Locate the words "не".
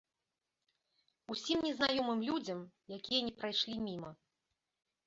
3.29-3.33